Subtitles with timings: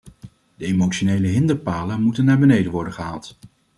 [0.55, 3.37] De emotionele hinderpalen moeten naar beneden worden gehaald.